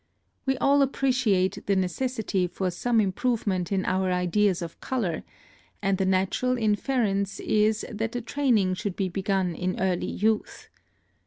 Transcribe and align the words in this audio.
We 0.47 0.57
all 0.57 0.81
appreciate 0.81 1.63
the 1.67 1.75
necessity 1.75 2.47
for 2.47 2.71
some 2.71 2.99
improvement 2.99 3.71
in 3.71 3.85
our 3.85 4.11
ideas 4.11 4.63
of 4.63 4.79
color, 4.81 5.21
and 5.79 5.99
the 5.99 6.07
natural 6.07 6.57
inference 6.57 7.39
is 7.39 7.85
that 7.87 8.13
the 8.13 8.21
training 8.21 8.73
should 8.73 8.95
be 8.95 9.09
begun 9.09 9.53
in 9.53 9.79
early 9.79 10.07
youth. 10.09 10.69